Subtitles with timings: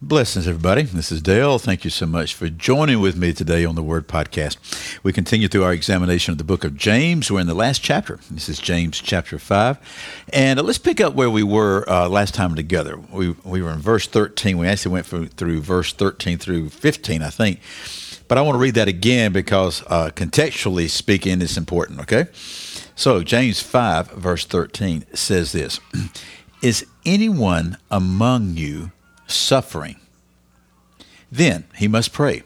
[0.00, 0.82] Blessings, everybody.
[0.82, 1.58] This is Dale.
[1.58, 4.56] Thank you so much for joining with me today on the Word Podcast.
[5.02, 7.32] We continue through our examination of the book of James.
[7.32, 8.20] We're in the last chapter.
[8.30, 10.24] This is James chapter 5.
[10.32, 12.96] And uh, let's pick up where we were uh, last time together.
[12.96, 14.56] We, we were in verse 13.
[14.56, 17.58] We actually went through, through verse 13 through 15, I think.
[18.28, 22.28] But I want to read that again because uh, contextually speaking, it's important, okay?
[22.94, 25.80] So, James 5, verse 13 says this
[26.62, 28.92] Is anyone among you
[29.28, 29.96] suffering,
[31.30, 32.42] then he must pray.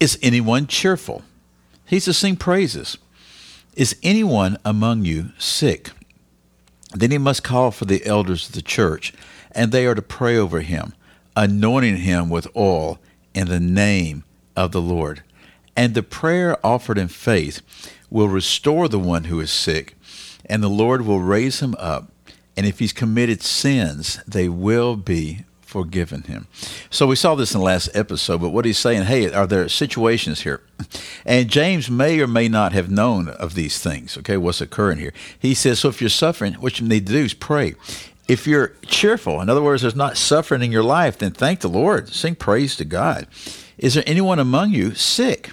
[0.00, 1.22] Is anyone cheerful?
[1.86, 2.98] He's to sing praises.
[3.74, 5.90] Is anyone among you sick?
[6.94, 9.12] Then he must call for the elders of the church,
[9.52, 10.94] and they are to pray over him,
[11.36, 12.98] anointing him with oil
[13.34, 14.24] in the name
[14.56, 15.22] of the Lord.
[15.76, 17.60] And the prayer offered in faith
[18.10, 19.94] will restore the one who is sick,
[20.46, 22.10] and the Lord will raise him up.
[22.56, 25.44] And if he's committed sins, they will be
[25.76, 26.46] forgiven him.
[26.88, 29.68] So we saw this in the last episode, but what he's saying, hey, are there
[29.68, 30.62] situations here?
[31.26, 35.12] And James may or may not have known of these things, okay, what's occurring here.
[35.38, 37.74] He says, so if you're suffering, what you need to do is pray.
[38.26, 41.68] If you're cheerful, in other words, there's not suffering in your life, then thank the
[41.68, 42.08] Lord.
[42.08, 43.26] Sing praise to God.
[43.76, 45.50] Is there anyone among you sick?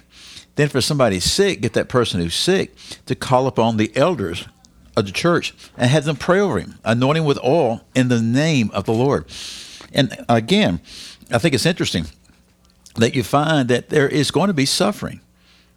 [0.56, 4.48] Then, for somebody sick, get that person who's sick to call upon the elders
[4.96, 8.70] of the church and have them pray over him, anointing with oil in the name
[8.72, 9.26] of the Lord.
[9.94, 10.80] And again,
[11.30, 12.06] I think it's interesting
[12.96, 15.20] that you find that there is going to be suffering,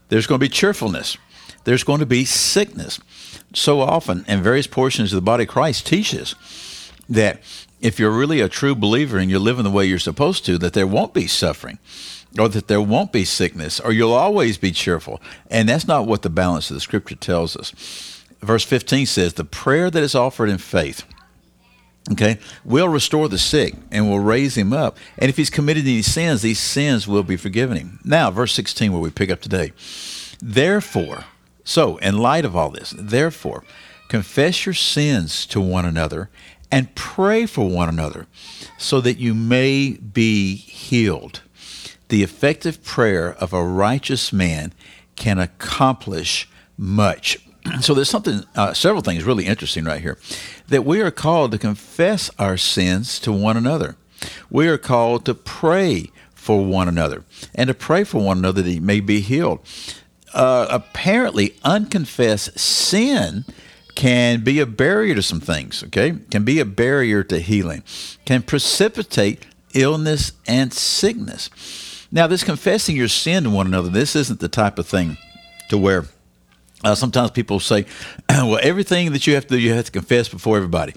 [0.10, 1.18] there's going to be cheerfulness,
[1.64, 3.00] there's going to be sickness.
[3.54, 6.36] So often, in various portions of the body Christ, teaches
[7.10, 7.40] that
[7.80, 10.74] if you're really a true believer and you're living the way you're supposed to, that
[10.74, 11.80] there won't be suffering
[12.38, 15.22] or that there won't be sickness or you'll always be cheerful.
[15.50, 17.72] And that's not what the balance of the scripture tells us.
[18.42, 21.04] Verse 15 says, The prayer that is offered in faith
[22.12, 24.98] okay, we'll restore the sick and we'll raise him up.
[25.18, 28.00] And if he's committed any sins, these sins will be forgiven him.
[28.04, 29.74] Now, verse 16, where we pick up today.
[30.42, 31.26] Therefore,
[31.64, 33.64] so in light of all this, therefore,
[34.08, 36.30] confess your sins to one another
[36.72, 38.28] and pray for one another
[38.78, 41.42] so that you may be healed.
[42.10, 44.74] The effective prayer of a righteous man
[45.16, 47.40] can accomplish much.
[47.82, 50.18] So there's something, uh, several things really interesting right here
[50.68, 53.96] that we are called to confess our sins to one another.
[54.50, 57.24] We are called to pray for one another
[57.54, 59.60] and to pray for one another that he may be healed.
[60.34, 63.46] Uh, apparently, unconfessed sin
[63.96, 66.16] can be a barrier to some things, okay?
[66.30, 67.84] Can be a barrier to healing,
[68.26, 71.50] can precipitate illness and sickness.
[72.12, 75.18] Now, this confessing your sin to one another, this isn't the type of thing
[75.70, 76.06] to where
[76.84, 77.86] uh, sometimes people say,
[78.30, 80.94] well, everything that you have to do, you have to confess before everybody.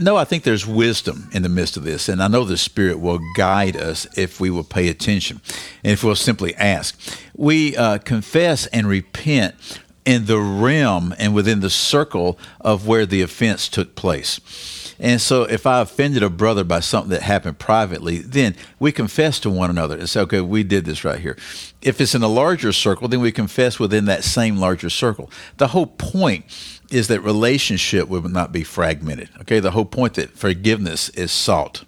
[0.00, 2.98] No, I think there's wisdom in the midst of this, and I know the Spirit
[2.98, 5.40] will guide us if we will pay attention
[5.84, 6.98] and if we'll simply ask.
[7.36, 9.54] We uh, confess and repent
[10.08, 14.40] in the realm and within the circle of where the offense took place.
[14.98, 19.38] And so if I offended a brother by something that happened privately, then we confess
[19.40, 21.36] to one another and say, okay, we did this right here.
[21.82, 25.30] If it's in a larger circle, then we confess within that same larger circle.
[25.58, 26.46] The whole point
[26.90, 29.28] is that relationship would not be fragmented.
[29.42, 31.84] Okay, the whole point that forgiveness is sought.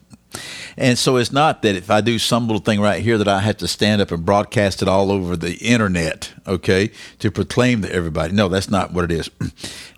[0.81, 3.41] And so it's not that if I do some little thing right here that I
[3.41, 7.93] have to stand up and broadcast it all over the internet, okay, to proclaim to
[7.93, 8.33] everybody.
[8.33, 9.31] No, that's not what it is.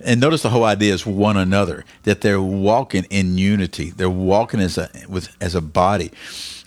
[0.04, 3.90] And notice the whole idea is one another, that they're walking in unity.
[3.90, 6.10] They're walking as a with as a body.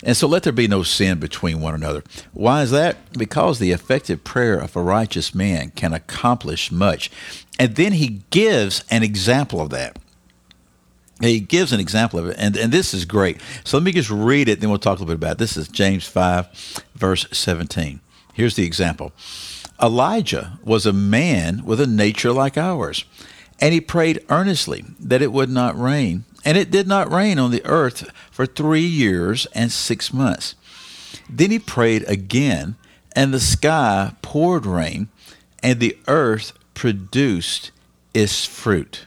[0.02, 2.02] And so let there be no sin between one another.
[2.32, 2.96] Why is that?
[3.12, 7.10] Because the effective prayer of a righteous man can accomplish much.
[7.58, 9.98] And then he gives an example of that
[11.20, 13.40] he gives an example of it, and, and this is great.
[13.64, 15.38] So let me just read it, then we'll talk a little bit about it.
[15.38, 18.00] This is James 5, verse 17.
[18.34, 19.12] Here's the example
[19.82, 23.04] Elijah was a man with a nature like ours,
[23.60, 26.24] and he prayed earnestly that it would not rain.
[26.44, 30.54] And it did not rain on the earth for three years and six months.
[31.28, 32.76] Then he prayed again,
[33.16, 35.08] and the sky poured rain,
[35.60, 37.72] and the earth produced
[38.14, 39.06] its fruit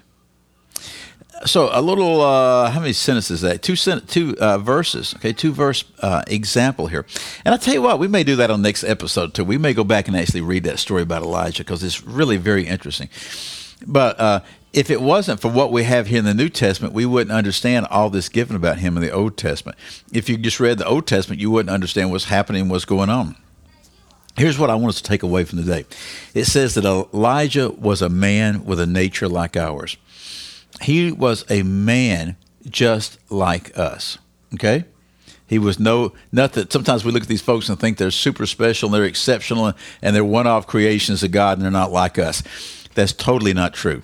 [1.45, 3.61] so a little uh, how many sentences that?
[3.61, 5.13] Two sen- two uh, verses.
[5.15, 7.05] Okay two verse uh, example here.
[7.45, 9.43] And i tell you what we may do that on the next episode too.
[9.43, 12.65] We may go back and actually read that story about elijah because it's really very
[12.65, 13.09] interesting.
[13.85, 14.41] But uh,
[14.73, 17.87] if it wasn't for what we have here in the new testament we wouldn't understand
[17.87, 19.77] all this given about him in the old testament.
[20.11, 23.35] If you just read the old testament you wouldn't understand what's happening what's going on.
[24.35, 25.85] Here's what I want us to take away from today.
[26.33, 29.97] It says that Elijah was a man with a nature like ours
[30.81, 32.37] he was a man
[32.67, 34.17] just like us.
[34.53, 34.85] Okay?
[35.47, 36.67] He was no nothing.
[36.69, 40.15] Sometimes we look at these folks and think they're super special, and they're exceptional, and
[40.15, 42.43] they're one-off creations of God, and they're not like us.
[42.93, 44.03] That's totally not true.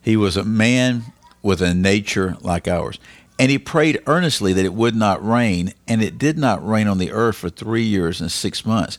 [0.00, 1.02] He was a man
[1.42, 2.98] with a nature like ours.
[3.38, 6.96] And he prayed earnestly that it would not rain, and it did not rain on
[6.96, 8.98] the earth for three years and six months.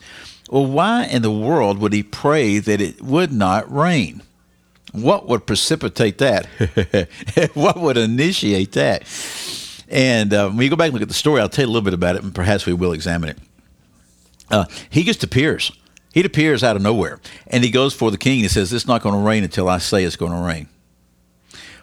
[0.49, 4.21] Well, why in the world would he pray that it would not rain?
[4.91, 6.45] What would precipitate that?
[7.53, 9.03] what would initiate that?
[9.89, 11.73] And uh, when you go back and look at the story, I'll tell you a
[11.73, 13.37] little bit about it, and perhaps we will examine it.
[14.49, 15.71] Uh, he just appears.
[16.13, 19.01] He appears out of nowhere, and he goes for the king and says, "It's not
[19.01, 20.67] going to rain until I say it's going to rain."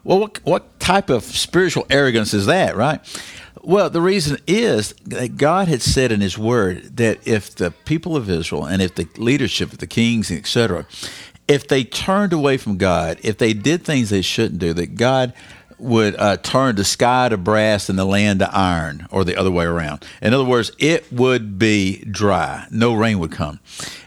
[0.03, 3.01] Well, what, what type of spiritual arrogance is that, right?
[3.63, 8.15] Well, the reason is that God had said in His Word that if the people
[8.15, 10.87] of Israel and if the leadership, of the kings, etc.,
[11.47, 15.35] if they turned away from God, if they did things they shouldn't do, that God
[15.79, 19.51] would uh, turn the sky to brass and the land to iron, or the other
[19.51, 20.05] way around.
[20.23, 22.67] In other words, it would be dry.
[22.71, 23.61] No rain would come.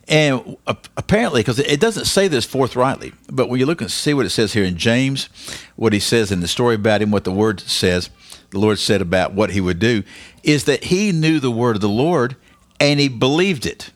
[0.07, 4.25] And apparently, because it doesn't say this forthrightly, but when you look and see what
[4.25, 5.29] it says here in James,
[5.75, 8.09] what he says in the story about him, what the word says,
[8.51, 10.03] the Lord said about what he would do,
[10.43, 12.37] is that he knew the word of the Lord
[12.79, 13.91] and he believed it.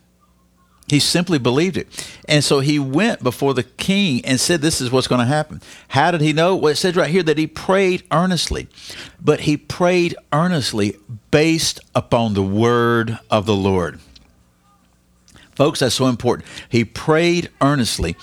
[0.91, 1.88] He simply believed it.
[2.27, 5.61] And so he went before the king and said, This is what's going to happen.
[5.88, 6.53] How did he know?
[6.53, 8.67] Well, it says right here that he prayed earnestly,
[9.21, 10.97] but he prayed earnestly
[11.31, 14.01] based upon the word of the Lord.
[15.55, 16.45] Folks, that's so important.
[16.67, 18.17] He prayed earnestly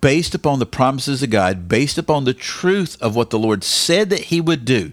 [0.00, 4.10] based upon the promises of God, based upon the truth of what the Lord said
[4.10, 4.92] that He would do.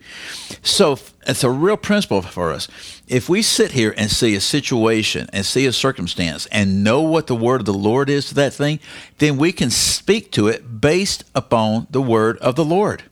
[0.62, 2.68] So it's a real principle for us.
[3.08, 7.28] If we sit here and see a situation and see a circumstance and know what
[7.28, 8.80] the word of the Lord is to that thing,
[9.18, 13.04] then we can speak to it based upon the word of the Lord.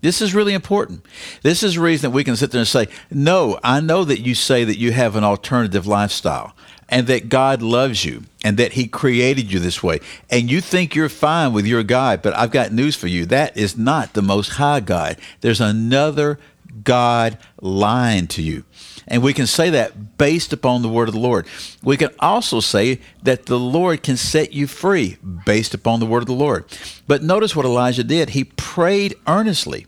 [0.00, 1.04] This is really important.
[1.42, 4.20] This is the reason that we can sit there and say, No, I know that
[4.20, 6.54] you say that you have an alternative lifestyle
[6.88, 9.98] and that God loves you and that He created you this way.
[10.30, 13.26] And you think you're fine with your God, but I've got news for you.
[13.26, 15.16] That is not the Most High God.
[15.40, 16.38] There's another
[16.84, 18.64] God lying to you.
[19.06, 21.46] And we can say that based upon the word of the Lord.
[21.82, 25.16] We can also say that the Lord can set you free
[25.46, 26.64] based upon the word of the Lord.
[27.06, 28.30] But notice what Elijah did.
[28.30, 29.86] He prayed earnestly.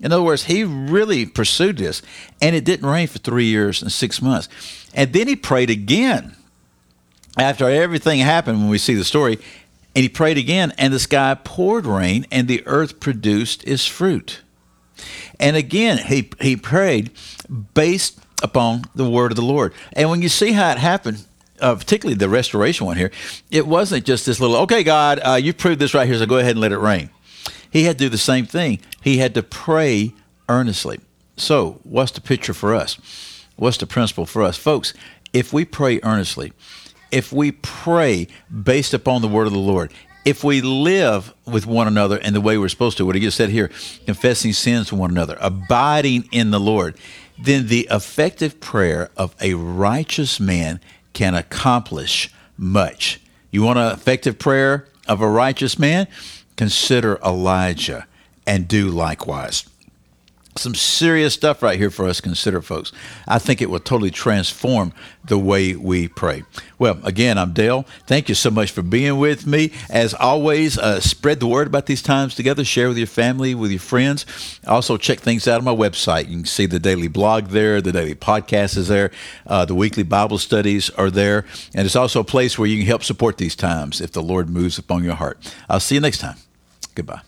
[0.00, 2.02] In other words, he really pursued this,
[2.40, 4.48] and it didn't rain for three years and six months.
[4.92, 6.34] And then he prayed again
[7.38, 9.38] after everything happened when we see the story,
[9.94, 14.40] and he prayed again, and the sky poured rain, and the earth produced its fruit.
[15.38, 17.10] And again, he, he prayed
[17.74, 19.72] based upon the word of the Lord.
[19.92, 21.24] And when you see how it happened,
[21.60, 23.10] uh, particularly the restoration one here,
[23.50, 26.38] it wasn't just this little, okay, God, uh, you proved this right here, so go
[26.38, 27.10] ahead and let it rain.
[27.70, 28.80] He had to do the same thing.
[29.00, 30.12] He had to pray
[30.48, 31.00] earnestly.
[31.36, 32.98] So, what's the picture for us?
[33.56, 34.58] What's the principle for us?
[34.58, 34.92] Folks,
[35.32, 36.52] if we pray earnestly,
[37.10, 39.92] if we pray based upon the word of the Lord,
[40.24, 43.36] if we live with one another in the way we're supposed to, what he just
[43.36, 43.70] said here,
[44.06, 46.96] confessing sins to one another, abiding in the Lord,
[47.38, 50.80] then the effective prayer of a righteous man
[51.12, 53.20] can accomplish much.
[53.50, 56.06] You want an effective prayer of a righteous man?
[56.56, 58.06] Consider Elijah
[58.46, 59.64] and do likewise
[60.56, 62.92] some serious stuff right here for us to consider, folks.
[63.26, 64.92] I think it will totally transform
[65.24, 66.42] the way we pray.
[66.78, 67.86] Well, again, I'm Dale.
[68.06, 69.72] Thank you so much for being with me.
[69.88, 72.64] As always, uh, spread the word about these times together.
[72.64, 74.26] Share with your family, with your friends.
[74.66, 76.28] Also, check things out on my website.
[76.28, 79.10] You can see the daily blog there, the daily podcast is there,
[79.46, 81.44] uh, the weekly Bible studies are there,
[81.74, 84.50] and it's also a place where you can help support these times if the Lord
[84.50, 85.38] moves upon your heart.
[85.68, 86.36] I'll see you next time.
[86.94, 87.22] Goodbye.